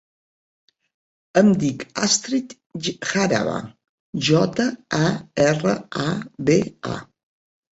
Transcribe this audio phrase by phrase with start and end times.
[1.41, 2.55] Em dic Astrid
[2.87, 3.59] Jaraba:
[4.31, 4.67] jota,
[5.01, 5.05] a,
[5.45, 5.77] erra,
[6.09, 6.11] a,
[6.51, 6.59] be,
[6.97, 6.99] a.